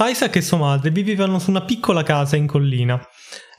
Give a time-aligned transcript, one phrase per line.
[0.00, 3.00] Isaac e sua madre vivevano su una piccola casa in collina.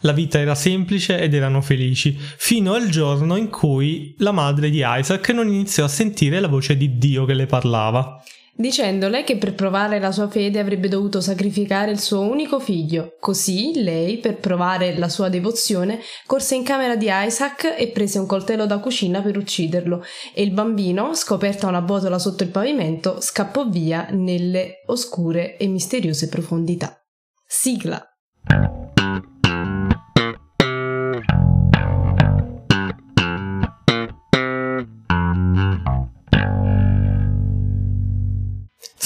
[0.01, 4.81] La vita era semplice ed erano felici, fino al giorno in cui la madre di
[4.83, 8.21] Isaac non iniziò a sentire la voce di Dio che le parlava
[8.59, 13.15] dicendole che per provare la sua fede avrebbe dovuto sacrificare il suo unico figlio.
[13.17, 18.25] Così lei, per provare la sua devozione, corse in camera di Isaac e prese un
[18.25, 20.03] coltello da cucina per ucciderlo,
[20.33, 26.27] e il bambino, scoperta una botola sotto il pavimento, scappò via nelle oscure e misteriose
[26.27, 27.01] profondità.
[27.47, 28.03] Sigla.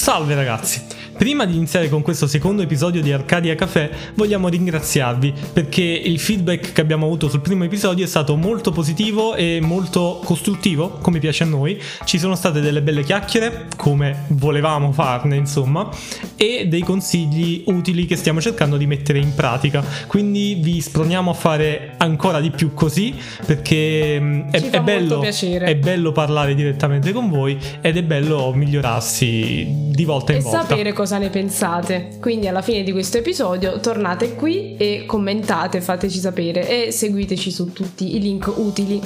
[0.04, 0.82] Salve ragazzi!
[1.16, 6.72] Prima di iniziare con questo secondo episodio di Arcadia Café, vogliamo ringraziarvi perché il feedback
[6.72, 11.44] che abbiamo avuto sul primo episodio è stato molto positivo e molto costruttivo, come piace
[11.44, 11.80] a noi.
[12.04, 15.88] Ci sono state delle belle chiacchiere, come volevamo farne, insomma,
[16.36, 19.84] e dei consigli utili che stiamo cercando di mettere in pratica.
[20.08, 23.14] Quindi vi sproniamo a fare ancora di più così,
[23.46, 29.84] perché mm, è, è, bello, è bello parlare direttamente con voi ed è bello migliorarsi
[29.94, 30.58] di volta in e volta.
[30.58, 32.18] E sapere cosa ne pensate.
[32.20, 37.72] Quindi alla fine di questo episodio tornate qui e commentate, fateci sapere e seguiteci su
[37.72, 39.00] tutti i link utili.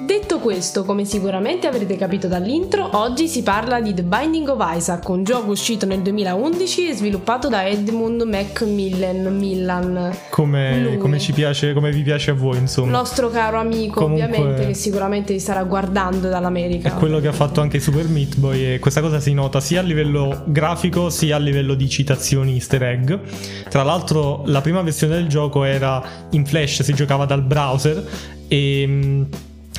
[0.00, 5.08] Detto questo, come sicuramente avrete capito dall'intro, oggi si parla di The Binding of Isaac,
[5.08, 9.34] un gioco uscito nel 2011 e sviluppato da Edmund Macmillan.
[9.34, 10.14] Millan.
[10.30, 12.90] Come, come, ci piace, come vi piace a voi, insomma.
[12.90, 16.88] Nostro caro amico, Comunque, ovviamente, che sicuramente vi starà guardando dall'America.
[16.88, 19.80] È quello che ha fatto anche Super Meat Boy e questa cosa si nota sia
[19.80, 23.12] a livello grafico sia a livello di citazioni easter egg.
[23.68, 28.04] Tra l'altro la prima versione del gioco era in flash, si giocava dal browser
[28.48, 29.26] e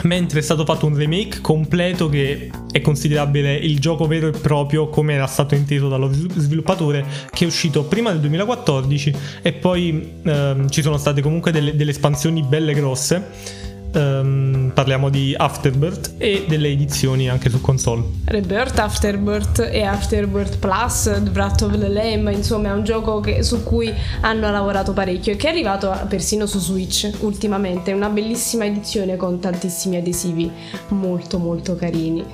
[0.04, 4.90] mentre è stato fatto un remake completo che è considerabile il gioco vero e proprio
[4.90, 10.70] come era stato inteso dallo sviluppatore che è uscito prima del 2014 e poi ehm,
[10.70, 13.64] ci sono state comunque delle, delle espansioni belle grosse
[13.96, 18.04] Um, parliamo di Afterbirth e delle edizioni anche su console.
[18.26, 23.42] Rebirth, Afterbirth e Afterbirth Plus, The Wrath of the Lamb, insomma è un gioco che,
[23.42, 28.66] su cui hanno lavorato parecchio e che è arrivato persino su Switch ultimamente, una bellissima
[28.66, 30.52] edizione con tantissimi adesivi
[30.90, 32.26] molto molto carini.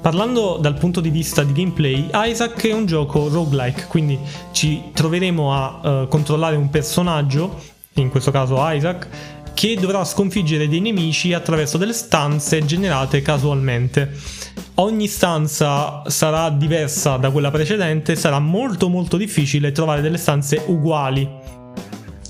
[0.00, 4.18] Parlando dal punto di vista di gameplay, Isaac è un gioco roguelike, quindi
[4.50, 9.08] ci troveremo a uh, controllare un personaggio, in questo caso Isaac,
[9.58, 14.12] che dovrà sconfiggere dei nemici attraverso delle stanze generate casualmente.
[14.74, 21.28] Ogni stanza sarà diversa da quella precedente, sarà molto molto difficile trovare delle stanze uguali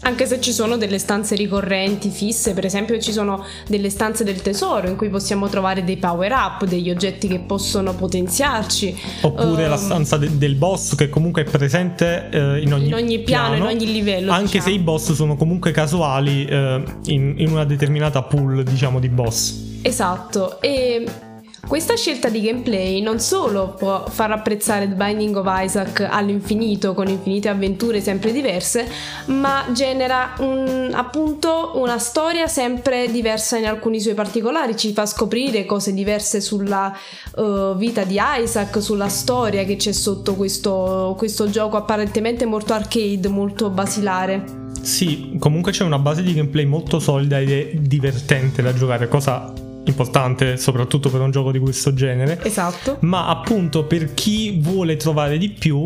[0.08, 4.40] anche se ci sono delle stanze ricorrenti, fisse, per esempio ci sono delle stanze del
[4.40, 8.96] tesoro in cui possiamo trovare dei power up, degli oggetti che possono potenziarci.
[9.20, 12.86] Oppure um, la ehm, stanza de- del boss che comunque è presente eh, in, ogni
[12.86, 14.32] in, ogni piano, piano, in ogni livello.
[14.32, 14.64] Anche diciamo.
[14.64, 19.66] se i boss sono comunque casuali eh, in, in una determinata pool, diciamo, di boss.
[19.82, 21.04] Esatto, e
[21.68, 27.08] questa scelta di gameplay non solo può far apprezzare The Binding of Isaac all'infinito con
[27.08, 28.88] infinite avventure sempre diverse,
[29.26, 35.66] ma genera un, appunto una storia sempre diversa in alcuni suoi particolari, ci fa scoprire
[35.66, 36.96] cose diverse sulla
[37.36, 43.28] uh, vita di Isaac, sulla storia che c'è sotto questo, questo gioco apparentemente molto arcade,
[43.28, 44.70] molto basilare.
[44.80, 49.52] Sì, comunque c'è una base di gameplay molto solida ed è divertente da giocare, cosa
[49.90, 52.40] importante soprattutto per un gioco di questo genere.
[52.42, 52.98] Esatto.
[53.00, 55.84] Ma appunto per chi vuole trovare di più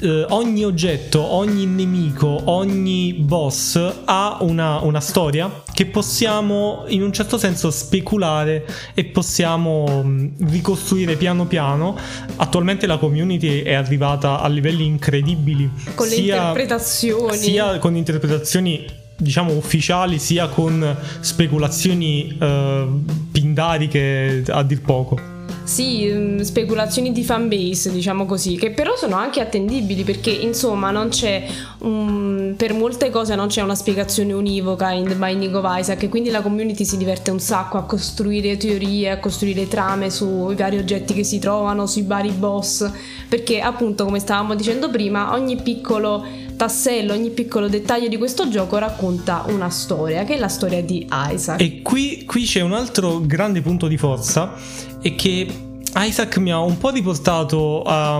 [0.00, 7.12] eh, ogni oggetto, ogni nemico, ogni boss ha una, una, storia che possiamo in un
[7.12, 11.96] certo senso speculare e possiamo mm, ricostruire piano piano.
[12.36, 15.70] Attualmente la community è arrivata a livelli incredibili.
[15.94, 17.36] Con sia, le interpretazioni.
[17.36, 25.38] Sia con interpretazioni diciamo ufficiali sia con speculazioni uh, pindariche a dir poco.
[25.70, 31.10] Sì, mm, speculazioni di fanbase, diciamo così, che però sono anche attendibili perché insomma non
[31.10, 31.46] c'è
[31.80, 36.08] un, per molte cose non c'è una spiegazione univoca in The Binding of Isaac e
[36.08, 40.76] quindi la community si diverte un sacco a costruire teorie, a costruire trame sui vari
[40.76, 42.90] oggetti che si trovano, sui vari boss,
[43.28, 46.26] perché appunto come stavamo dicendo prima ogni piccolo
[46.60, 51.08] tassello, ogni piccolo dettaglio di questo gioco racconta una storia, che è la storia di
[51.10, 51.58] Isaac.
[51.58, 54.52] E qui, qui c'è un altro grande punto di forza,
[55.00, 55.46] è che
[55.94, 58.16] Isaac mi ha un po' riportato a,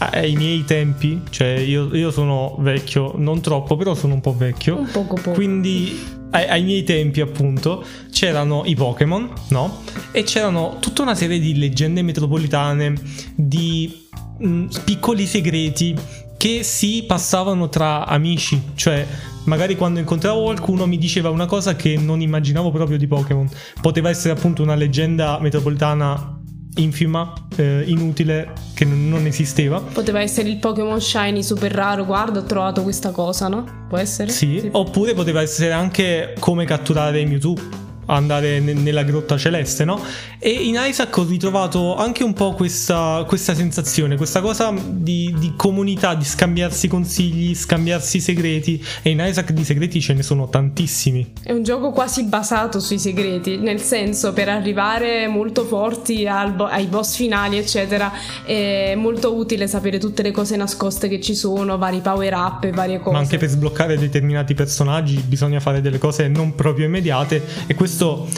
[0.00, 4.76] ai miei tempi, cioè io, io, sono vecchio, non troppo, però sono un po' vecchio.
[4.76, 5.30] Un poco poco.
[5.30, 5.98] Quindi
[6.32, 7.82] ai, ai miei tempi appunto
[8.12, 9.80] c'erano i Pokémon, no?
[10.12, 12.92] E c'erano tutta una serie di leggende metropolitane,
[13.34, 14.06] di
[14.40, 19.06] mh, piccoli segreti che si passavano tra amici, cioè
[19.44, 23.48] magari quando incontravo qualcuno mi diceva una cosa che non immaginavo proprio di Pokémon.
[23.80, 26.36] Poteva essere appunto una leggenda metropolitana
[26.76, 29.80] infima, eh, inutile, che non esisteva.
[29.80, 33.86] Poteva essere il Pokémon Shiny super raro, guarda ho trovato questa cosa, no?
[33.88, 34.30] Può essere?
[34.30, 34.68] Sì, sì.
[34.70, 40.00] oppure poteva essere anche come catturare Mewtwo andare n- nella grotta celeste, no?
[40.38, 45.52] E in Isaac ho ritrovato anche un po' questa, questa sensazione, questa cosa di, di,
[45.56, 48.82] comunità, di scambiarsi consigli, scambiarsi segreti.
[49.02, 51.32] E in Isaac di segreti ce ne sono tantissimi.
[51.42, 56.86] È un gioco quasi basato sui segreti, nel senso per arrivare molto forti bo- ai
[56.86, 58.12] boss finali, eccetera,
[58.44, 62.70] è molto utile sapere tutte le cose nascoste che ci sono, vari power up e
[62.70, 63.12] varie cose.
[63.12, 67.97] Ma anche per sbloccare determinati personaggi bisogna fare delle cose non proprio immediate e questo
[67.98, 68.28] questo,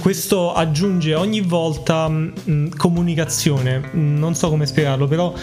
[0.00, 5.34] questo aggiunge ogni volta mh, mm, comunicazione, mm, non so come spiegarlo, però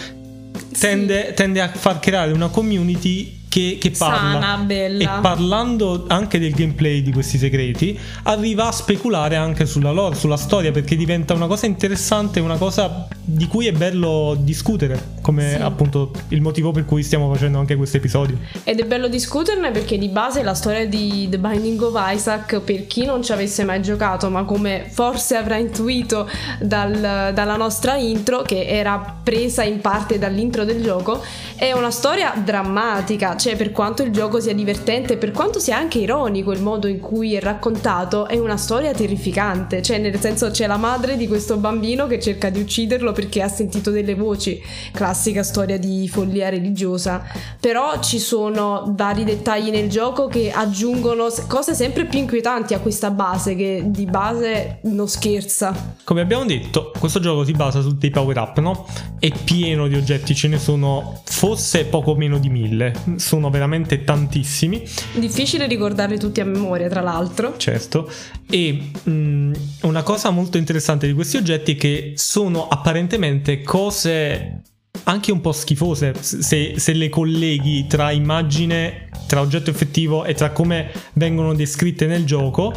[0.78, 1.34] tende, sì.
[1.34, 4.38] tende a far creare una community che, che parla.
[4.38, 5.18] Sana, bella.
[5.18, 10.36] E parlando anche del gameplay di questi segreti, arriva a speculare anche sulla lore, sulla
[10.36, 15.62] storia, perché diventa una cosa interessante, una cosa di cui è bello discutere, come sì.
[15.62, 18.36] appunto il motivo per cui stiamo facendo anche questo episodio.
[18.62, 22.86] Ed è bello discuterne perché di base la storia di The Binding of Isaac, per
[22.86, 26.28] chi non ci avesse mai giocato, ma come forse avrà intuito
[26.60, 31.24] dal, dalla nostra intro, che era presa in parte dall'intro del gioco,
[31.56, 35.98] è una storia drammatica cioè per quanto il gioco sia divertente, per quanto sia anche
[35.98, 40.66] ironico il modo in cui è raccontato, è una storia terrificante, cioè nel senso c'è
[40.66, 44.60] la madre di questo bambino che cerca di ucciderlo perché ha sentito delle voci,
[44.90, 47.22] classica storia di follia religiosa,
[47.60, 53.12] però ci sono vari dettagli nel gioco che aggiungono cose sempre più inquietanti a questa
[53.12, 55.94] base che di base non scherza.
[56.02, 58.88] Come abbiamo detto, questo gioco si basa su dei power up, no?
[59.20, 64.82] È pieno di oggetti, ce ne sono forse poco meno di mille sono veramente tantissimi.
[65.14, 67.56] Difficile ricordarli tutti a memoria, tra l'altro.
[67.56, 68.10] Certo.
[68.48, 69.52] E mh, mm,
[69.82, 74.62] una cosa molto interessante di questi oggetti è che sono apparentemente cose
[75.04, 80.50] anche un po' schifose se, se le colleghi tra immagine, tra oggetto effettivo e tra
[80.50, 82.72] come vengono descritte nel gioco.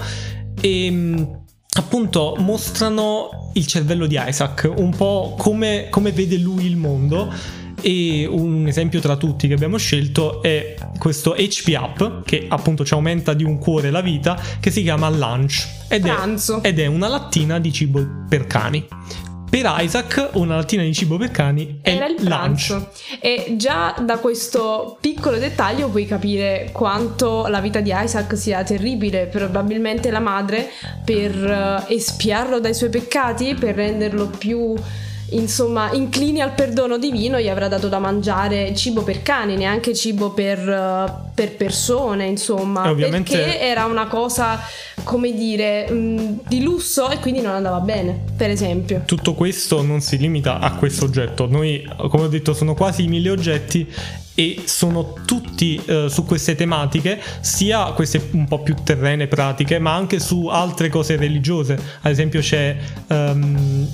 [0.62, 1.24] E mm,
[1.78, 7.32] appunto mostrano il cervello di Isaac, un po' come, come vede lui il mondo
[7.81, 12.94] e un esempio tra tutti che abbiamo scelto è questo HP Up che appunto ci
[12.94, 16.14] aumenta di un cuore la vita che si chiama Lunch ed è,
[16.62, 18.86] ed è una lattina di cibo per cani.
[19.50, 22.74] Per Isaac una lattina di cibo per cani è Era il pranzo.
[22.76, 23.18] lunch.
[23.20, 29.25] E già da questo piccolo dettaglio puoi capire quanto la vita di Isaac sia terribile.
[29.25, 30.70] Probabilmente la madre
[31.04, 31.34] per
[31.90, 34.75] eh, espiarlo dai suoi peccati, per renderlo più
[35.31, 40.31] insomma inclini al perdono divino gli avrà dato da mangiare cibo per cani, neanche cibo
[40.31, 43.31] per, uh, per persone, insomma, ovviamente...
[43.31, 44.59] perché era una cosa,
[45.03, 49.03] come dire, mh, di lusso e quindi non andava bene, per esempio.
[49.06, 53.30] Tutto questo non si limita a questo oggetto, noi come ho detto sono quasi mille
[53.30, 53.88] oggetti
[54.36, 59.94] e sono tutti uh, su queste tematiche, sia queste un po' più terrene, pratiche, ma
[59.94, 61.74] anche su altre cose religiose.
[62.01, 62.77] Ad esempio c'è
[63.07, 63.88] um,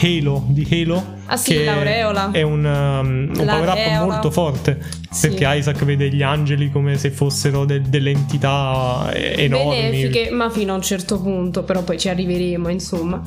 [0.00, 1.24] Halo di Halo.
[1.26, 2.30] Ah sì, l'aureola.
[2.30, 4.78] È un, um, un power up molto forte.
[5.10, 5.28] Sì.
[5.28, 9.80] Perché Isaac vede gli angeli come se fossero de- delle entità enormi.
[9.80, 13.22] Benefiche, ma fino a un certo punto, però poi ci arriveremo, insomma.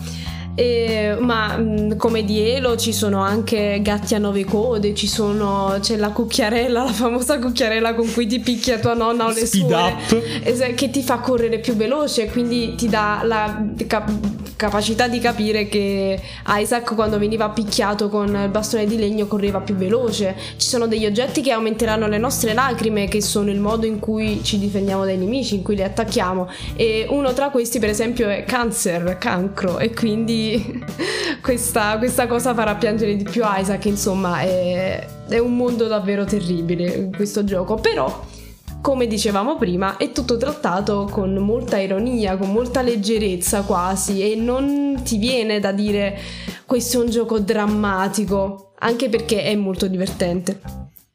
[0.55, 5.77] Eh, ma mh, come di Elo ci sono anche gatti a nove code, ci sono,
[5.79, 9.67] c'è la cucchiarella, la famosa cucchiarella con cui ti picchia tua nonna o le Speed
[9.67, 10.73] suore, up.
[10.73, 13.63] che ti fa correre più veloce, quindi ti dà la
[14.59, 19.75] capacità di capire che Isaac quando veniva picchiato con il bastone di legno correva più
[19.75, 20.35] veloce.
[20.57, 24.43] Ci sono degli oggetti che aumenteranno le nostre lacrime, che sono il modo in cui
[24.43, 26.49] ci difendiamo dai nemici, in cui li attacchiamo.
[26.75, 30.83] E uno tra questi, per esempio, è cancer, cancro, e quindi
[31.41, 37.09] questa, questa, cosa farà piangere di più Isaac, insomma è, è un mondo davvero terribile
[37.15, 38.37] questo gioco, però
[38.81, 45.01] come dicevamo prima, è tutto trattato con molta ironia, con molta leggerezza quasi e non
[45.03, 46.17] ti viene da dire
[46.65, 50.59] questo è un gioco drammatico, anche perché è molto divertente.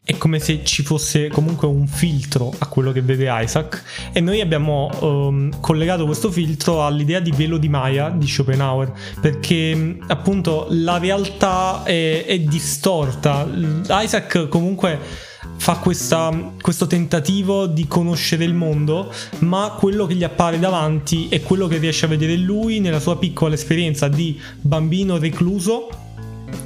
[0.06, 4.42] È come se ci fosse comunque un filtro a quello che vede Isaac e noi
[4.42, 10.99] abbiamo um, collegato questo filtro all'idea di velo di Maya di Schopenhauer perché appunto la
[10.99, 13.49] realtà è, è distorta.
[13.88, 20.58] Isaac comunque fa questa, questo tentativo di conoscere il mondo ma quello che gli appare
[20.58, 25.88] davanti è quello che riesce a vedere lui nella sua piccola esperienza di bambino recluso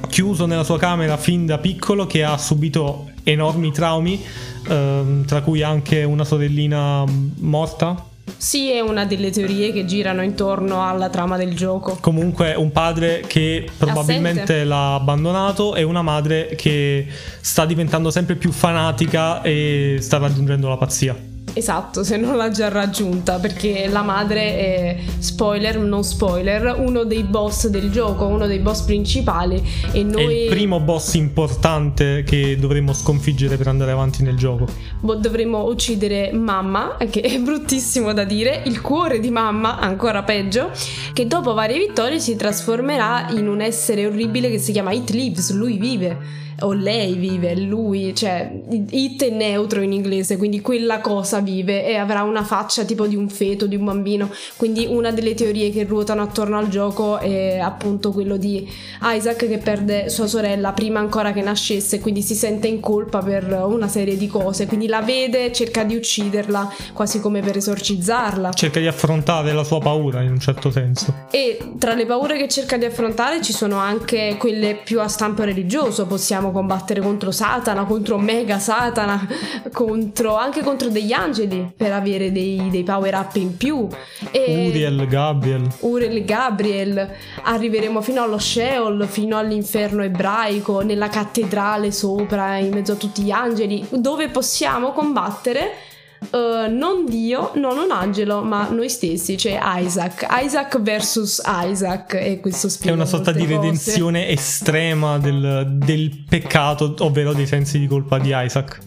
[0.09, 4.21] chiuso nella sua camera fin da piccolo che ha subito enormi traumi,
[4.67, 7.03] ehm, tra cui anche una sorellina
[7.37, 8.08] morta.
[8.37, 11.97] Sì, è una delle teorie che girano intorno alla trama del gioco.
[11.99, 14.63] Comunque un padre che probabilmente Assente.
[14.63, 17.07] l'ha abbandonato e una madre che
[17.41, 21.28] sta diventando sempre più fanatica e sta raggiungendo la pazzia.
[21.59, 27.23] Esatto, se non l'ha già raggiunta, perché la madre è, spoiler, non spoiler, uno dei
[27.23, 29.61] boss del gioco, uno dei boss principali
[29.91, 34.67] e È noi il primo boss importante che dovremmo sconfiggere per andare avanti nel gioco.
[35.01, 40.71] dovremmo uccidere mamma, che è bruttissimo da dire, il cuore di mamma, ancora peggio,
[41.11, 45.51] che dopo varie vittorie si trasformerà in un essere orribile che si chiama It Lives,
[45.51, 46.47] lui vive.
[46.61, 48.51] O lei vive, lui, cioè
[48.89, 53.15] it è neutro in inglese, quindi quella cosa vive e avrà una faccia tipo di
[53.15, 54.29] un feto, di un bambino.
[54.55, 58.67] Quindi una delle teorie che ruotano attorno al gioco è appunto quello di
[59.01, 63.65] Isaac che perde sua sorella prima ancora che nascesse, quindi si sente in colpa per
[63.67, 68.51] una serie di cose, quindi la vede, cerca di ucciderla, quasi come per esorcizzarla.
[68.51, 71.13] Cerca di affrontare la sua paura in un certo senso.
[71.31, 75.43] E tra le paure che cerca di affrontare ci sono anche quelle più a stampo
[75.43, 79.27] religioso, possiamo combattere contro Satana, contro Mega Satana,
[79.71, 83.87] contro, anche contro degli angeli per avere dei, dei power up in più.
[84.31, 85.67] E Uriel, Gabriel.
[85.79, 87.09] Uriel Gabriel,
[87.43, 93.31] arriveremo fino allo Sheol, fino all'inferno ebraico, nella cattedrale sopra, in mezzo a tutti gli
[93.31, 95.87] angeli, dove possiamo combattere
[96.31, 100.27] eh, non Dio, non un angelo, ma noi stessi, cioè Isaac.
[100.29, 103.53] Isaac versus Isaac, e questo È spiega una sorta di cose.
[103.53, 108.79] redenzione estrema del, del peccato, ovvero dei sensi di colpa di Isaac.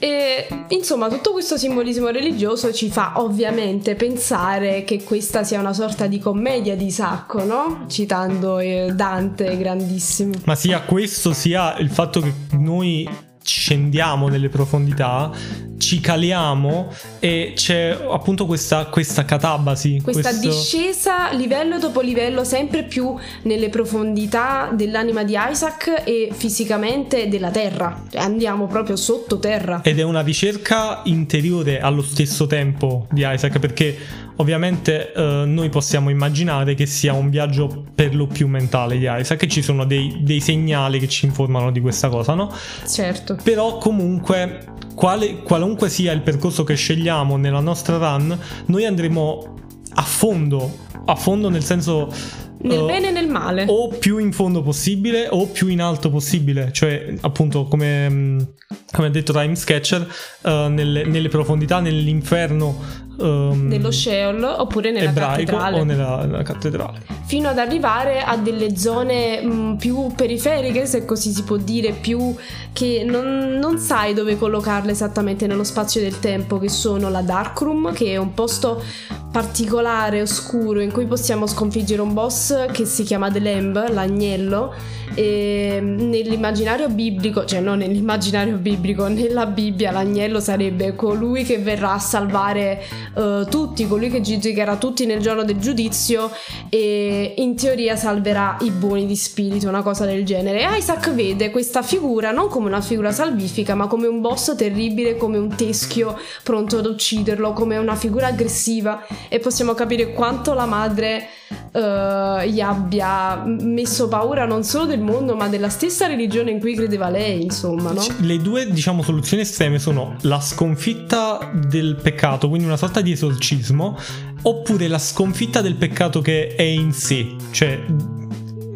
[0.00, 6.06] E insomma, tutto questo simbolismo religioso ci fa ovviamente pensare che questa sia una sorta
[6.06, 7.86] di commedia di Sacco, no?
[7.88, 10.34] Citando eh, Dante, grandissimo.
[10.44, 13.08] Ma sia questo sia il fatto che noi
[13.48, 15.30] scendiamo nelle profondità,
[15.78, 20.00] ci caliamo e c'è appunto questa, questa catabasi.
[20.02, 27.28] Questa questo- discesa livello dopo livello sempre più nelle profondità dell'anima di Isaac e fisicamente
[27.28, 28.02] della terra.
[28.10, 29.80] Cioè, andiamo proprio sottoterra.
[29.82, 33.96] Ed è una ricerca interiore allo stesso tempo di Isaac, perché
[34.38, 39.42] ovviamente eh, noi possiamo immaginare che sia un viaggio per lo più mentale di Isaac,
[39.42, 42.52] e ci sono dei, dei segnali che ci informano di questa cosa, no?
[42.86, 43.38] Certo.
[43.42, 44.64] Però comunque,
[44.94, 49.54] quale- qualunque sia il percorso che scegliamo nella nostra run, noi andremo
[49.94, 52.46] a fondo, a fondo nel senso...
[52.60, 53.66] Nel eh, bene e nel male.
[53.68, 58.48] o più in fondo possibile o più in alto possibile, cioè appunto come, mh,
[58.92, 60.06] come ha detto Time Sketcher,
[60.42, 65.80] eh, nelle, nelle profondità, nell'inferno ehm, Nello Sheol oppure nella cattedrale.
[65.80, 67.02] o nella, nella cattedrale.
[67.26, 72.34] fino ad arrivare a delle zone mh, più periferiche, se così si può dire, più
[72.72, 77.92] che non, non sai dove collocarle esattamente nello spazio del tempo, che sono la Darkroom,
[77.92, 78.82] che è un posto
[79.30, 84.74] particolare, oscuro, in cui possiamo sconfiggere un boss che si chiama The Lamb, l'agnello,
[85.14, 91.98] e nell'immaginario biblico, cioè non nell'immaginario biblico, nella Bibbia l'agnello sarebbe colui che verrà a
[91.98, 92.82] salvare
[93.16, 96.30] eh, tutti, colui che giudicherà tutti nel giorno del giudizio
[96.68, 100.60] e in teoria salverà i buoni di spirito, una cosa del genere.
[100.60, 105.16] E Isaac vede questa figura non come una figura salvifica, ma come un boss terribile,
[105.16, 110.66] come un teschio pronto ad ucciderlo, come una figura aggressiva e possiamo capire quanto la
[110.66, 111.28] madre
[111.72, 116.74] eh, gli abbia messo paura non solo del mondo, ma della stessa religione in cui
[116.74, 118.04] credeva lei, insomma, no?
[118.20, 123.96] Le due, diciamo, soluzioni estreme sono la sconfitta del peccato, quindi una sorta di esorcismo,
[124.42, 127.80] oppure la sconfitta del peccato che è in sé, cioè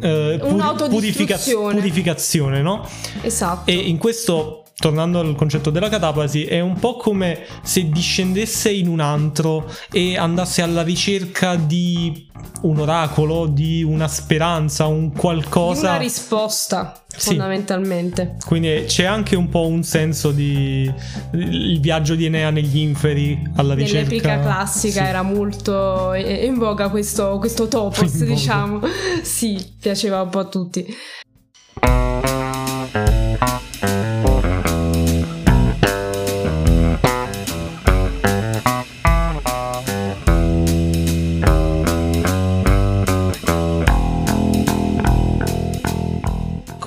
[0.01, 1.75] eh, puri- Un'autodistruzione.
[1.75, 2.87] purificazione, no?
[3.21, 3.69] Esatto.
[3.69, 8.87] E in questo, tornando al concetto della catapasi, è un po' come se discendesse in
[8.87, 12.27] un antro e andasse alla ricerca di
[12.61, 15.89] un oracolo, di una speranza, un Di qualcosa.
[15.89, 17.29] una risposta, Sì.
[17.29, 18.37] fondamentalmente.
[18.45, 20.91] Quindi c'è anche un po' un senso di
[21.33, 23.99] il viaggio di Enea negli inferi alla ricerca.
[24.09, 25.09] Nell'epica classica Sì.
[25.09, 28.79] era molto in voga questo, questo topos, diciamo.
[29.21, 30.85] Sì, piaceva un po' a tutti.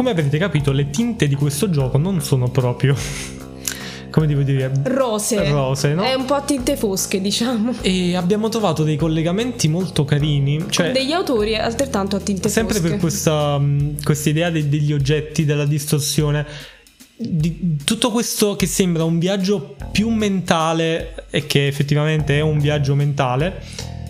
[0.07, 2.95] Come avrete capito, le tinte di questo gioco non sono proprio.
[4.09, 4.71] come devo dire?
[4.85, 5.51] Rose.
[5.51, 6.05] Rose, no?
[6.05, 7.75] È un po' a tinte fosche, diciamo.
[7.81, 10.65] E abbiamo trovato dei collegamenti molto carini.
[10.69, 12.91] Cioè, Degli autori altrettanto a tinte sempre fosche.
[12.91, 16.47] per questa, mh, questa idea de- degli oggetti, della distorsione.
[17.17, 22.95] di tutto questo che sembra un viaggio più mentale e che effettivamente è un viaggio
[22.95, 23.61] mentale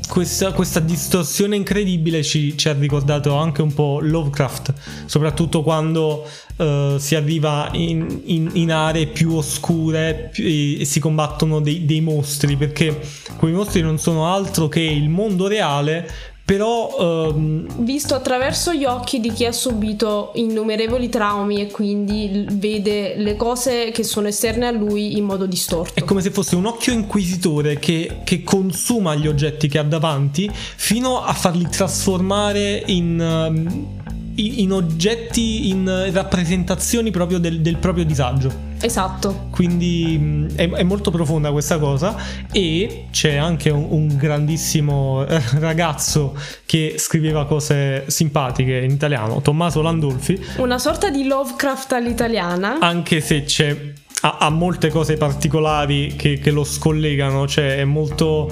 [0.09, 4.73] questa, questa, distorsione incredibile ci, ci, ha ricordato anche un po' Lovecraft,
[5.07, 11.61] soprattutto quando uh, si arriva in, in, in, aree più oscure e, e, si combattono
[11.61, 13.01] dei, dei mostri, perché
[13.37, 17.67] quei mostri non sono altro che il mondo reale però um...
[17.79, 23.91] visto attraverso gli occhi di chi ha subito innumerevoli traumi e quindi vede le cose
[23.91, 25.99] che sono esterne a lui in modo distorto.
[25.99, 30.49] È come se fosse un occhio inquisitore che, che consuma gli oggetti che ha davanti
[30.53, 33.19] fino a farli trasformare in...
[33.51, 34.05] Um
[34.37, 38.75] in oggetti, in rappresentazioni proprio del, del proprio disagio.
[38.81, 39.49] Esatto.
[39.51, 42.15] Quindi è, è, molto profonda questa cosa
[42.53, 45.25] e c'è anche un, un, grandissimo
[45.59, 50.39] ragazzo che scriveva cose simpatiche in italiano, Tommaso Landolfi.
[50.59, 52.79] Una sorta di Lovecraft all'italiana.
[52.81, 53.93] Anche se c'è...
[54.23, 58.51] Ha, ha molte cose particolari che, che lo scollegano, cioè è molto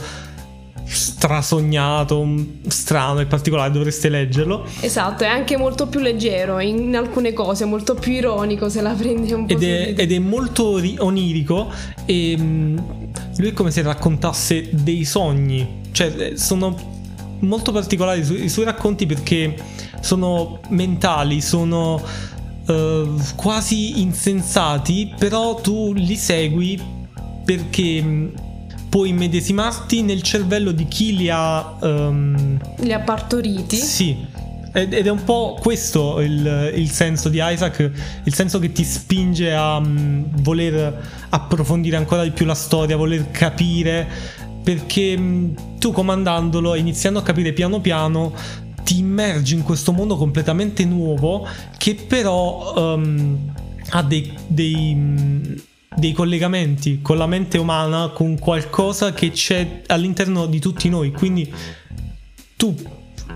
[0.87, 2.26] strasognato,
[2.69, 4.67] strano e particolare, dovreste leggerlo.
[4.81, 9.33] Esatto, è anche molto più leggero in alcune cose, molto più ironico se la prendi
[9.33, 9.53] un po'.
[9.53, 11.71] Ed, è, ed è, molto onirico
[12.05, 12.79] e mm,
[13.37, 16.93] lui è come se raccontasse dei sogni, cioè eh, sono
[17.41, 19.55] molto particolari i suoi, i suoi racconti perché
[20.00, 22.00] sono mentali, sono
[22.67, 26.81] uh, quasi insensati, però tu li segui
[27.45, 28.29] perché mm,
[28.95, 31.79] puoi immedesimarti nel cervello di chi li ha...
[31.81, 32.57] Um...
[32.77, 33.75] Li ha partoriti?
[33.75, 34.25] Sì.
[34.73, 37.91] Ed è un po' questo il, il senso di Isaac,
[38.23, 43.33] il senso che ti spinge a um, voler approfondire ancora di più la storia, voler
[43.33, 44.07] capire,
[44.63, 48.33] perché um, tu comandandolo, iniziando a capire piano piano,
[48.85, 51.45] ti immergi in questo mondo completamente nuovo
[51.79, 53.53] che però um,
[53.91, 60.59] ha dei, dei dei collegamenti con la mente umana, con qualcosa che c'è all'interno di
[60.59, 61.13] tutti noi.
[61.13, 61.52] Quindi
[62.57, 62.75] tu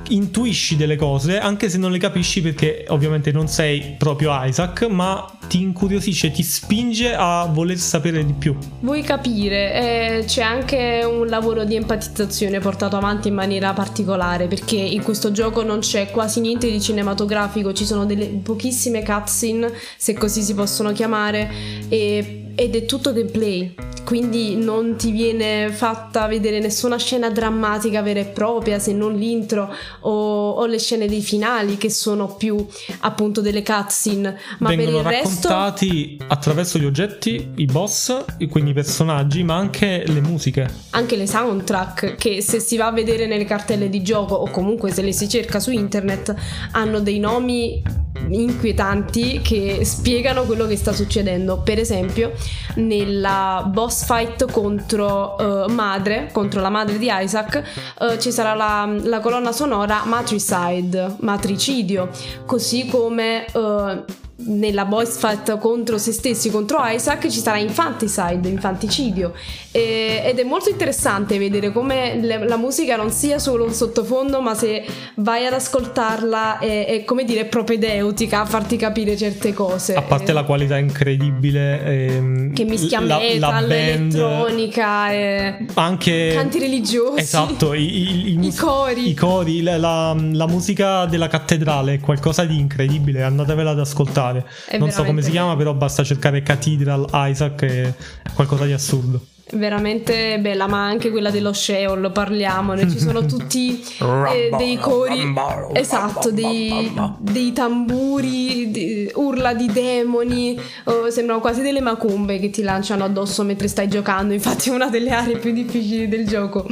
[0.09, 5.31] intuisci delle cose, anche se non le capisci perché ovviamente non sei proprio Isaac, ma
[5.49, 8.57] ti incuriosisce, ti spinge a voler sapere di più.
[8.81, 14.77] Vuoi capire, eh, c'è anche un lavoro di empatizzazione portato avanti in maniera particolare perché
[14.77, 20.15] in questo gioco non c'è quasi niente di cinematografico, ci sono delle pochissime cutscene, se
[20.15, 21.51] così si possono chiamare,
[21.89, 23.73] e, ed è tutto gameplay
[24.09, 29.71] quindi non ti viene fatta vedere nessuna scena drammatica vera e propria se non l'intro
[30.01, 32.67] o, o le scene dei finali che sono più
[33.01, 36.33] appunto delle cutscene ma Vengono per il raccontati resto...
[36.33, 42.15] attraverso gli oggetti i boss quindi i personaggi ma anche le musiche anche le soundtrack
[42.15, 45.29] che se si va a vedere nelle cartelle di gioco o comunque se le si
[45.29, 46.35] cerca su internet
[46.71, 47.83] hanno dei nomi
[48.29, 51.59] inquietanti che spiegano quello che sta succedendo.
[51.59, 52.33] Per esempio,
[52.77, 57.63] nella boss fight contro uh, Madre, contro la madre di Isaac,
[58.01, 62.09] uh, ci sarà la, la, colonna sonora Matricide, matricidio,
[62.47, 64.05] così come uh,
[64.41, 69.33] nella boss fight contro se stessi, contro Isaac, ci sarà infanticide, infanticidio.
[69.73, 74.41] E, ed è molto interessante vedere come le, la musica non sia solo un sottofondo,
[74.41, 74.85] ma se
[75.17, 79.95] vai ad ascoltarla è, è come dire propedeutica a farti capire certe cose.
[79.95, 86.33] A parte e, la qualità incredibile, ehm, che mischia la, metal, la elettronica, e anche
[86.33, 87.19] canti religiosi.
[87.19, 89.09] Esatto, i, i, i, i cori.
[89.09, 89.77] I cori, la,
[90.15, 94.47] la musica della cattedrale è qualcosa di incredibile, andatevela ad ascoltare particolare.
[94.67, 97.83] È non so come si chiama, però basta cercare Cathedral Isaac e
[98.23, 99.21] è qualcosa di assurdo
[99.53, 105.33] veramente bella, ma anche quella dello Sheol, parliamone, ci sono tutti eh, dei cori,
[105.73, 112.63] esatto, dei, dei tamburi, di, urla di demoni, oh, sembrano quasi delle macumbe che ti
[112.63, 116.67] lanciano addosso mentre stai giocando, infatti è una delle aree più difficili del gioco.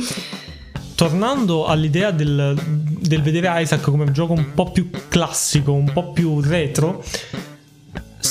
[0.94, 2.54] Tornando all'idea del,
[3.06, 7.02] del vedere Isaac come un gioco un po' più classico, un po' più retro,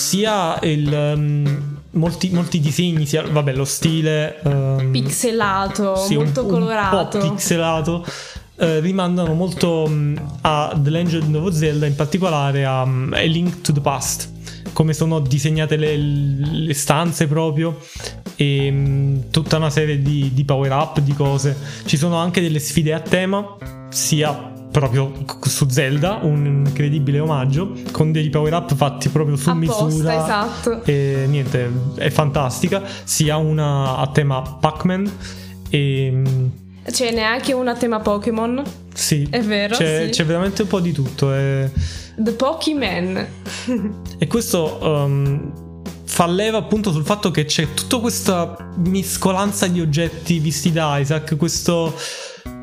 [0.06, 6.50] sia il, um, molti, molti, disegni, sia vabbè, lo stile um, pixelato, sì, molto un,
[6.50, 8.06] colorato, un po' pixelato.
[8.58, 13.62] Uh, rimandano molto um, a The Legend of Zelda, in particolare a, um, a Link
[13.62, 14.32] to the Past,
[14.74, 17.80] come sono disegnate le, le stanze proprio
[18.36, 21.58] e um, tutta una serie di, di power up, di cose.
[21.86, 23.58] Ci sono anche delle sfide a tema,
[23.90, 29.86] sia proprio su Zelda, un incredibile omaggio con dei power up fatti proprio su Apposta,
[29.86, 30.22] misura.
[30.22, 30.84] Esatto.
[30.84, 32.84] E niente, è fantastica.
[33.06, 35.10] Sia una a tema Pac-Man
[35.70, 36.46] e mm,
[36.92, 38.62] Ce n'è anche una a tema Pokémon.
[38.94, 39.78] Sì, è vero.
[39.78, 40.10] C'è, sì.
[40.12, 41.34] c'è veramente un po' di tutto.
[41.34, 41.72] È...
[42.18, 43.28] The Pokémon.
[44.20, 50.38] e questo um, fa leva appunto sul fatto che c'è tutta questa mescolanza di oggetti
[50.40, 51.98] visti da Isaac, questo,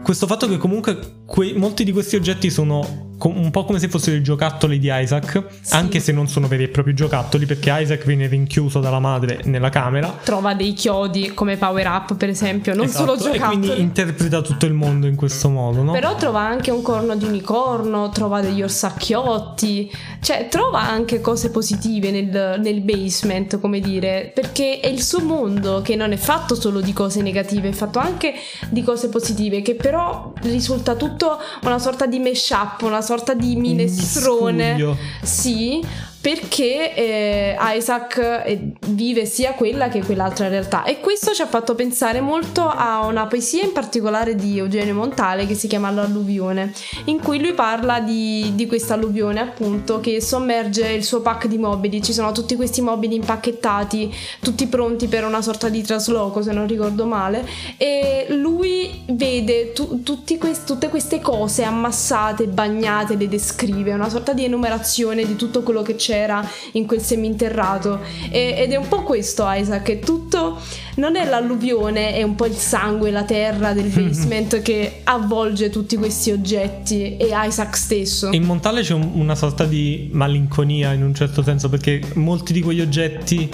[0.05, 4.17] questo fatto che comunque que- molti di questi oggetti sono un po' come se fossero
[4.17, 5.75] i giocattoli di Isaac, sì.
[5.75, 9.69] anche se non sono veri e propri giocattoli, perché Isaac viene rinchiuso dalla madre nella
[9.69, 10.19] camera.
[10.23, 13.43] Trova dei chiodi come power up, per esempio, non esatto, solo giocattoli.
[13.43, 15.93] E quindi interpreta tutto il mondo in questo modo, no?
[15.93, 22.11] Però trova anche un corno di unicorno, trova degli orsacchiotti, cioè trova anche cose positive
[22.11, 26.81] nel, nel basement, come dire, perché è il suo mondo che non è fatto solo
[26.81, 28.35] di cose negative, è fatto anche
[28.69, 33.57] di cose positive, che però risulta tutto una sorta di mashup, una sorta sorta di
[33.57, 34.97] minestrone.
[35.21, 35.85] Sì,
[36.23, 40.85] perché eh, Isaac eh, vive sia quella che quell'altra realtà.
[40.85, 45.47] E questo ci ha fatto pensare molto a una poesia in particolare di Eugenio Montale
[45.47, 46.73] che si chiama L'alluvione
[47.07, 51.59] in cui lui parla di, di questa alluvione appunto che sommerge il suo pack di
[51.59, 52.01] mobili.
[52.01, 56.69] Ci sono tutti questi mobili impacchettati tutti pronti per una sorta di trasloco se non
[56.69, 57.45] ricordo male.
[57.77, 60.01] E lui vede tu,
[60.39, 65.83] quest, tutte queste cose ammassate bagnate le descrive una sorta di enumerazione di tutto quello
[65.83, 68.01] che c'è c'era in quel seminterrato.
[68.31, 70.61] E, ed è un po' questo, Isaac, che tutto
[70.97, 75.97] non è l'alluvione, è un po' il sangue, la terra del basement che avvolge tutti
[75.97, 78.31] questi oggetti e Isaac stesso.
[78.33, 82.61] In Montale c'è un, una sorta di malinconia in un certo senso, perché molti di
[82.61, 83.51] quegli oggetti.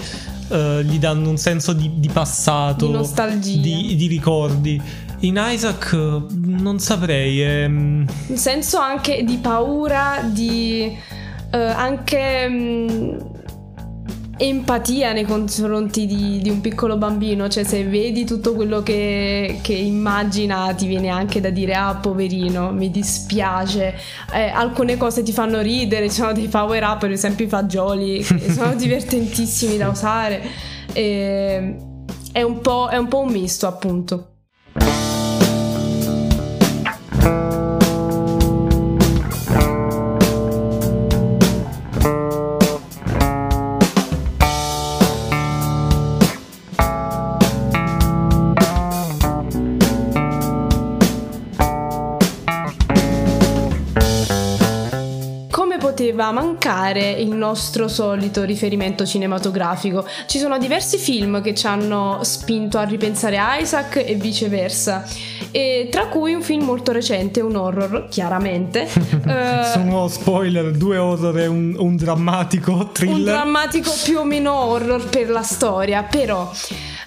[0.49, 4.81] Uh, gli danno un senso di, di passato, di nostalgia, di, di ricordi.
[5.21, 7.42] In Isaac non saprei.
[7.42, 7.64] È...
[7.66, 10.90] Un senso anche di paura, di
[11.50, 13.37] uh, anche um,
[14.40, 19.72] empatia nei confronti di, di, un piccolo bambino, cioè se vedi tutto quello che, che,
[19.72, 23.94] immagina ti viene anche da dire ah poverino, mi dispiace,
[24.32, 28.22] eh, alcune cose ti fanno ridere, ci sono dei power up, per esempio i fagioli,
[28.22, 30.40] che sono divertentissimi da usare,
[30.92, 31.76] e,
[32.30, 34.28] è, un è un po' un misto appunto.
[56.18, 60.04] Poteva mancare il nostro solito riferimento cinematografico.
[60.26, 65.04] Ci sono diversi film che ci hanno spinto a ripensare a Isaac e viceversa,
[65.52, 68.88] e tra cui un film molto recente, un horror, chiaramente.
[68.92, 73.16] uh, sono spoiler, due horror e un, un drammatico thriller.
[73.16, 76.50] Un drammatico più o meno horror per la storia, però...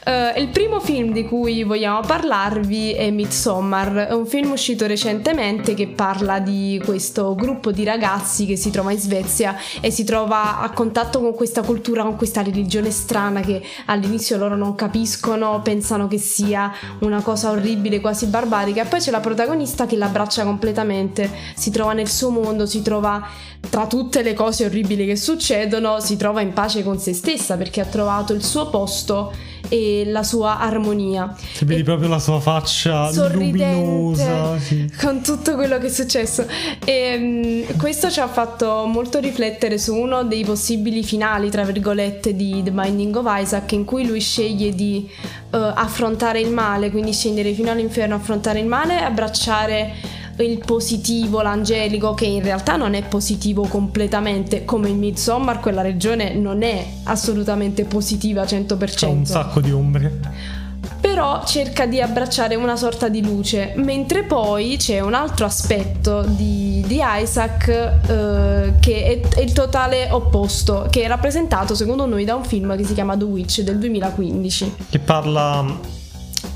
[0.04, 5.76] Uh, il primo film di cui vogliamo parlarvi è Midsommar, è un film uscito recentemente
[5.76, 10.60] che parla di questo gruppo di ragazzi che si trova in Svezia e si trova
[10.60, 16.08] a contatto con questa cultura, con questa religione strana che all'inizio loro non capiscono, pensano
[16.08, 21.30] che sia una cosa orribile, quasi barbarica, e poi c'è la protagonista che l'abbraccia completamente,
[21.54, 23.24] si trova nel suo mondo, si trova
[23.70, 27.82] tra tutte le cose orribili che succedono, si trova in pace con se stessa perché
[27.82, 29.32] ha trovato il suo posto
[29.72, 31.34] e la sua armonia.
[31.58, 34.92] Che vedi e proprio la sua faccia luminosa sì.
[35.00, 36.46] con tutto quello che è successo.
[36.84, 42.36] E um, questo ci ha fatto molto riflettere su uno dei possibili finali, tra virgolette,
[42.36, 45.10] di The Binding of Isaac, in cui lui sceglie di
[45.52, 52.14] uh, affrontare il male, quindi scendere fino all'inferno, affrontare il male, abbracciare il positivo, l'angelico,
[52.14, 57.86] che in realtà non è positivo completamente, come in Midsommar quella regione non è assolutamente
[57.86, 59.06] positiva 100%.
[59.06, 60.60] Ha un sacco di ombre
[61.02, 66.84] però cerca di abbracciare una sorta di luce, mentre poi c'è un altro aspetto di,
[66.86, 72.36] di Isaac eh, che è, è, il totale opposto, che è rappresentato secondo noi da
[72.36, 74.76] un film che si chiama The Witch del 2015.
[74.90, 76.00] Che parla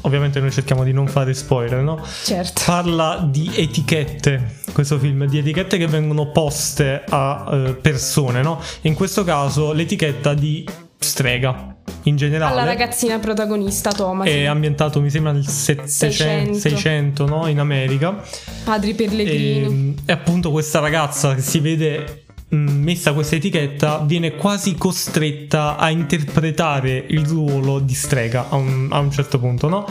[0.05, 2.03] ovviamente noi cerchiamo di non fare spoiler, no?
[2.23, 2.61] Certo.
[2.65, 8.61] Parla di etichette, questo film, di etichette che vengono poste a uh, persone, no?
[8.81, 10.65] In questo caso l'etichetta di
[10.97, 11.73] strega.
[12.03, 17.47] In generale, alla ragazzina protagonista Thomas è ambientato, mi sembra, nel 700, 600, 600 no?
[17.47, 18.21] in America.
[18.63, 19.95] Padri Pellegrini.
[20.05, 25.89] E, e appunto questa ragazza che si vede messa questa etichetta viene quasi costretta a
[25.89, 29.85] interpretare il ruolo di strega a un, a un certo punto, no?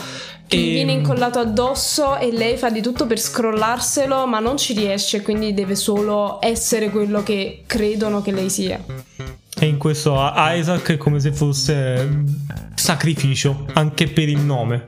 [0.47, 0.71] Che e...
[0.71, 5.55] viene incollato addosso e lei fa di tutto per scrollarselo, ma non ci riesce, quindi
[5.55, 8.83] deve solo essere quello che credono che lei sia.
[9.57, 12.25] E in questo Isaac è come se fosse
[12.75, 14.87] sacrificio, anche per il nome.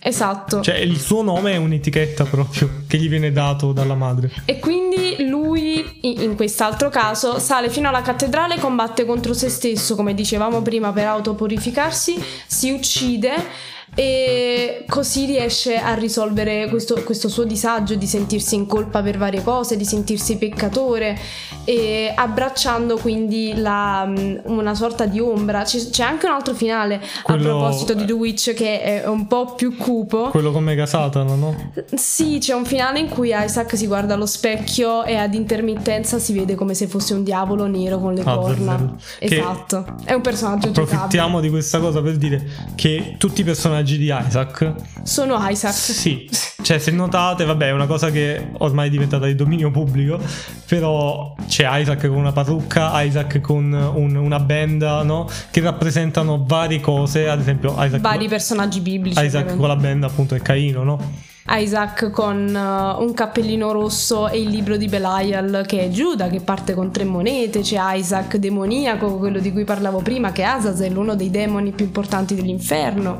[0.00, 0.60] Esatto.
[0.60, 4.30] Cioè il suo nome è un'etichetta proprio che gli viene dato dalla madre.
[4.44, 5.16] E quindi
[5.54, 10.92] lui in quest'altro caso, sale fino alla cattedrale, combatte contro se stesso, come dicevamo prima,
[10.92, 18.56] per autopurificarsi, si uccide e così riesce a risolvere questo, questo, suo disagio di sentirsi
[18.56, 21.16] in colpa per varie cose, di sentirsi peccatore
[21.64, 25.62] e abbracciando quindi la, mm, una sorta di ombra.
[25.62, 29.26] C'è, c'è, anche un altro finale quello, a proposito di The Witch che è un
[29.28, 30.28] po' più cupo.
[30.30, 31.72] Quello con Mega Satana, no?
[31.94, 36.32] Sì, c'è un finale in cui Isaac si guarda allo specchio e ad intermittenza si
[36.32, 38.96] vede come se fosse un diavolo nero con le ah, corna.
[39.18, 41.40] Esatto, è un personaggio Approfittiamo giocabile.
[41.42, 42.44] di questa cosa per dire
[42.74, 45.72] che tutti i personaggi personaggi di Isaac sono Isaac.
[45.74, 46.28] Sì,
[46.62, 50.20] cioè se notate, vabbè, è una cosa che ormai è diventata di dominio pubblico,
[50.66, 55.28] però c'è Isaac con una parrucca, Isaac con un, una benda, no?
[55.50, 59.18] Che rappresentano varie cose, ad esempio Isaac vari personaggi biblici.
[59.18, 59.56] Isaac ovviamente.
[59.56, 61.32] con la benda appunto è Caino, no?
[61.46, 66.40] Isaac con uh, un cappellino rosso e il libro di Belial che è Giuda che
[66.40, 70.96] parte con tre monete, c'è Isaac demoniaco, quello di cui parlavo prima che è Azazel,
[70.96, 73.18] uno dei demoni più importanti dell'inferno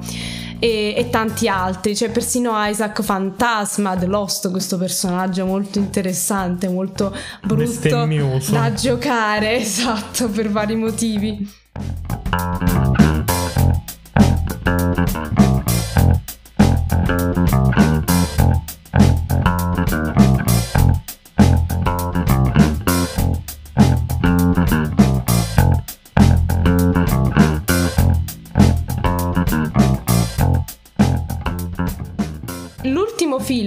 [0.58, 1.94] e, e, tanti altri.
[1.94, 8.06] C'è persino Isaac Fantasma, The Lost, questo personaggio molto interessante, molto brutto
[8.50, 11.62] da giocare, esatto, per vari motivi.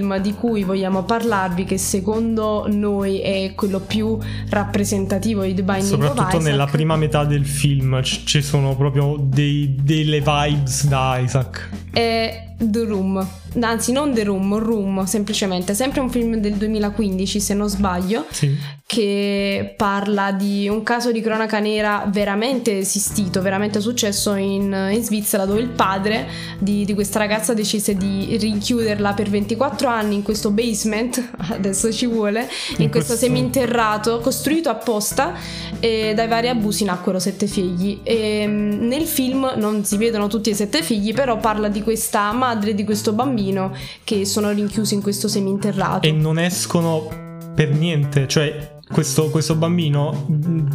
[0.08, 4.18] Film di cui vogliamo parlarvi, che secondo noi è quello più
[4.50, 6.44] rappresentativo di The Binding Soprattutto of Isaac.
[6.44, 11.70] nella prima metà del film ci sono proprio dei, delle vibes da Isaac.
[11.92, 13.24] È The Room,
[13.60, 18.58] anzi non The Room, Room semplicemente, sempre un film del 2015 se non sbaglio, sì.
[18.84, 25.46] che parla di un caso di cronaca nera veramente esistito, veramente successo in, in Svizzera
[25.46, 30.50] dove il padre di, di, questa ragazza decise di rinchiuderla per 24 anni in questo
[30.50, 35.36] basement, adesso ci vuole, in, in questo, questo seminterrato costruito apposta
[35.80, 38.00] e dai vari abusi nacquero sette figli.
[38.02, 42.46] E, nel film non si vedono tutti i sette figli, però parla di questa madre
[42.56, 46.08] di questo bambino che sono rinchiusi in questo seminterrato.
[46.08, 47.08] E non escono
[47.54, 50.26] per niente, cioè questo, questo, bambino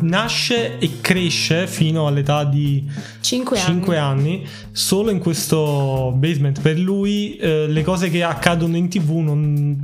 [0.00, 2.84] nasce e cresce fino all'età di
[3.20, 3.66] 5 anni.
[3.66, 4.46] 5 anni.
[4.70, 6.60] solo in questo basement.
[6.60, 9.78] Per lui eh, le cose che accadono in tv non,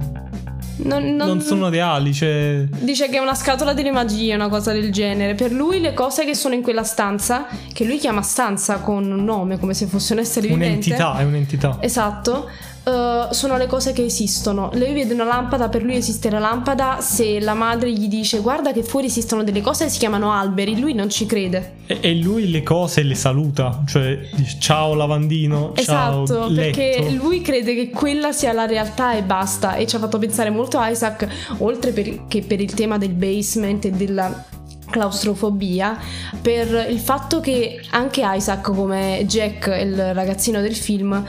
[0.76, 2.12] non, non, non, sono reali.
[2.12, 2.66] Cioè...
[2.80, 5.34] Dice che è una scatola delle magie, una cosa del genere.
[5.34, 9.24] Per lui le cose che sono in quella stanza, che lui chiama stanza con un
[9.24, 10.66] nome, come se fosse un essere vivente.
[10.66, 11.78] Un'entità, è un'entità.
[11.80, 12.48] Esatto
[12.88, 14.70] uh, sono le cose che esistono.
[14.72, 18.72] Lei vede una lampada, per lui esiste la lampada, se la madre gli dice guarda
[18.72, 21.76] che fuori esistono delle cose si chiamano alberi, lui non ci crede.
[21.86, 27.42] E, e lui le cose le saluta, cioè dice ciao lavandino, esatto, ciao perché lui
[27.42, 30.88] crede che quella sia la realtà e basta e ci ha fatto pensare molto a
[30.88, 34.44] Isaac, oltre per, che per il tema del basement e della
[34.90, 35.98] claustrofobia
[36.40, 41.22] per il fatto che anche Isaac come Jack il ragazzino del film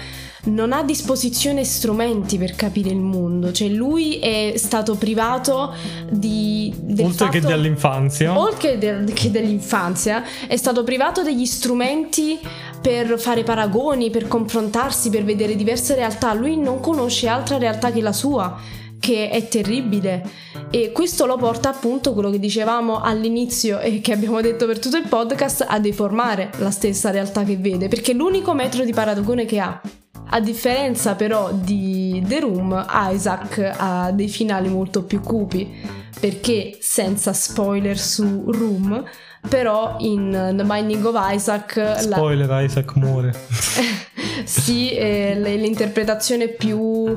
[0.46, 5.74] non ha a disposizione strumenti per capire il mondo, cioè lui è stato privato
[6.10, 6.74] di...
[7.00, 8.40] oltre fatto, che dell'infanzia.
[8.40, 12.40] Oltre de, che dell'infanzia, è stato privato degli strumenti
[12.82, 16.34] per fare paragoni, per confrontarsi, per vedere diverse realtà.
[16.34, 20.30] Lui non conosce altra realtà che la sua che è terribile
[20.70, 24.98] e questo lo porta appunto quello che dicevamo all'inizio e che abbiamo detto per tutto
[24.98, 29.46] il podcast a deformare la stessa realtà che vede perché è l'unico metro di paragone
[29.46, 29.82] che ha
[30.32, 35.82] a differenza però di The Room, Isaac ha dei finali molto più cupi,
[36.20, 39.04] perché senza spoiler su Room,
[39.48, 41.98] però in The Binding of Isaac...
[42.00, 42.62] Spoiler, la...
[42.62, 43.34] Isaac muore.
[44.44, 47.08] sì, eh, l'interpretazione più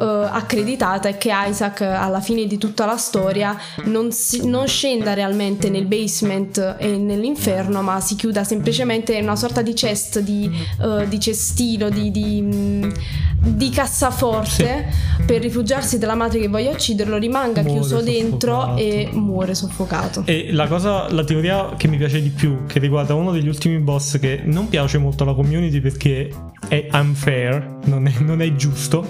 [0.00, 5.14] eh, accreditata è che Isaac alla fine di tutta la storia non, si, non, scenda
[5.14, 10.50] realmente nel basement e nell'inferno, ma si chiuda semplicemente in una sorta di chest, di,
[10.80, 12.92] uh, di cestino, di, di,
[13.38, 15.24] di cassaforte sì.
[15.24, 18.10] per rifugiarsi dalla madre che voglia ucciderlo, rimanga muore chiuso soffocato.
[18.10, 20.22] dentro e muore soffocato.
[20.26, 23.78] E la cosa, la teoria che mi piace di più, che riguarda uno degli ultimi
[23.78, 26.30] boss che non piace molto alla community perché
[26.68, 29.06] è unfair, non è, non è giusto,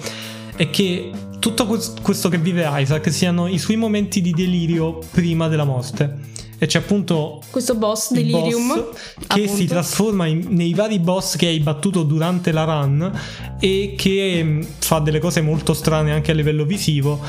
[0.57, 5.65] è che tutto questo che vive Isaac siano i suoi momenti di delirio prima della
[5.65, 6.37] morte.
[6.61, 9.55] E c'è appunto questo boss Delirium boss che appunto.
[9.55, 13.13] si trasforma in, nei vari boss che hai battuto durante la run
[13.61, 17.21] e che mm, fa delle cose molto strane anche a livello visivo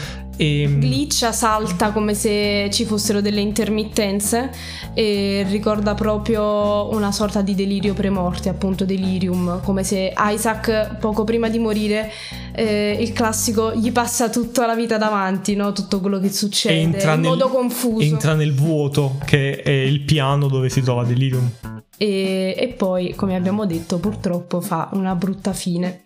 [0.42, 4.50] E, glitcha, salta come se ci fossero delle intermittenze
[4.94, 11.50] e ricorda proprio una sorta di delirio premorte, appunto delirium, come se Isaac poco prima
[11.50, 12.10] di morire
[12.56, 15.74] eh, il classico gli passa tutta la vita davanti, no?
[15.74, 18.02] tutto quello che succede entra in nel- modo confuso.
[18.02, 21.52] entra nel vuoto che è il piano dove si trova Delirium.
[21.98, 26.04] E, e poi, come abbiamo detto, purtroppo fa una brutta fine.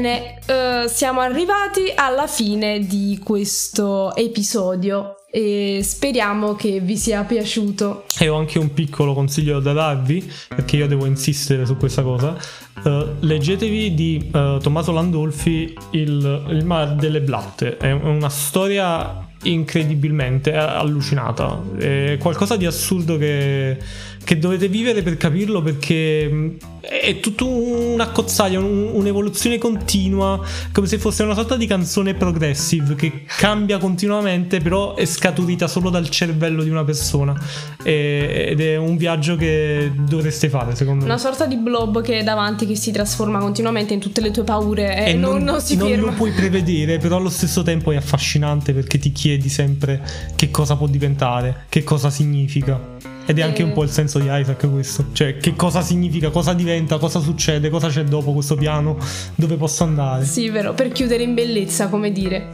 [0.00, 8.04] Bene, eh, siamo arrivati alla fine di questo episodio e speriamo che vi sia piaciuto.
[8.20, 12.36] E ho anche un piccolo consiglio da darvi, perché io devo insistere su questa cosa.
[12.84, 17.76] Eh, leggetevi di eh, Tommaso Landolfi il, il Mar delle Blatte.
[17.76, 21.62] È una storia incredibilmente allucinata.
[21.78, 23.76] È qualcosa di assurdo che,
[24.24, 30.40] che dovete vivere per capirlo perché è tutto una cozzaglia, un- un'evoluzione continua,
[30.72, 35.90] come se fosse una sorta di canzone progressive che cambia continuamente, però è scaturita solo
[35.90, 37.34] dal cervello di una persona.
[37.82, 41.10] E- ed è un viaggio che dovreste fare, secondo me.
[41.10, 44.44] Una sorta di blob che è davanti che si trasforma continuamente in tutte le tue
[44.44, 46.06] paure e, non, non si non ferma.
[46.06, 50.02] lo puoi prevedere, però allo stesso tempo è affascinante perché ti chiedi sempre
[50.34, 52.96] che cosa può diventare, che cosa significa.
[53.26, 55.04] Ed è anche un po' il senso di Isaac questo.
[55.12, 58.96] Cioè, che cosa significa, cosa diventa, cosa succede, cosa c'è dopo questo piano,
[59.34, 60.24] dove posso andare.
[60.24, 62.48] Sì, vero, per chiudere in bellezza, come dire.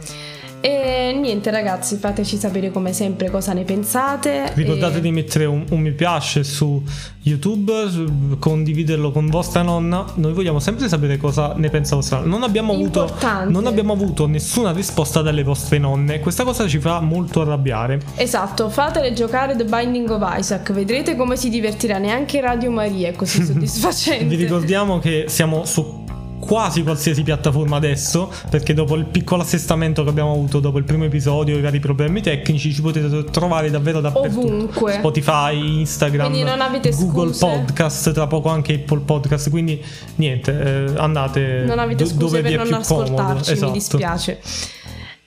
[0.65, 4.49] E niente ragazzi, fateci sapere come sempre cosa ne pensate.
[4.55, 6.81] Ricordate e- di mettere un, un mi piace su
[7.21, 10.03] YouTube, su- condividerlo con vostra nonna.
[10.15, 12.29] Noi vogliamo sempre sapere cosa ne pensa vostra nonna.
[12.31, 13.15] Non abbiamo, avuto,
[13.47, 16.19] non abbiamo avuto nessuna risposta dalle vostre nonne.
[16.19, 18.01] Questa cosa ci fa molto arrabbiare.
[18.15, 23.11] Esatto, fatele giocare The Binding of Isaac, vedrete come si divertirà, neanche Radio Maria è
[23.11, 24.25] così soddisfacente.
[24.25, 26.04] Vi ricordiamo che siamo su
[26.45, 31.03] quasi qualsiasi piattaforma adesso, perché dopo il piccolo assestamento che abbiamo avuto dopo il primo
[31.05, 34.45] episodio, i vari problemi tecnici, ci potete trovare davvero dappertutto.
[34.45, 34.93] Ovunque.
[34.93, 37.45] Spotify, Instagram, Google scuse.
[37.45, 39.83] Podcast, tra poco anche Apple Podcast, quindi
[40.15, 43.51] niente, eh, andate Non avete scuse dove vi per è non più ascoltarci, comodo.
[43.51, 43.65] Esatto.
[43.67, 44.39] mi dispiace.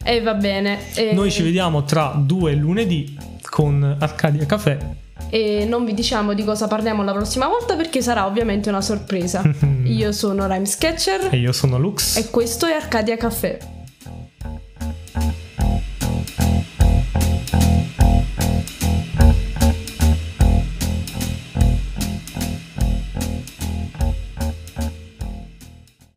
[0.04, 0.78] E va bene.
[0.94, 3.16] e- Noi ci vediamo tra due lunedì
[3.50, 4.78] con Arcadia Caffè.
[5.30, 9.42] E non vi diciamo di cosa parliamo la prossima volta perché sarà ovviamente una sorpresa.
[9.84, 12.16] Io sono Rhyme Sketcher E io sono Lux.
[12.16, 13.58] e questo è Arcadia Caffè.